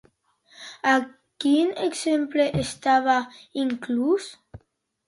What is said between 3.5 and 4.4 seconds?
inclòs?